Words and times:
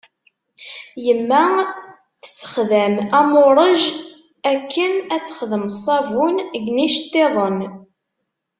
Yemma 1.05 1.43
tsexdam 2.21 2.95
amuṛej 3.19 3.81
akken 4.51 4.93
ad 5.15 5.23
texdem 5.25 5.65
ṣṣabun 5.77 6.35
n 6.63 6.75
yiceṭṭiḍen. 6.81 7.59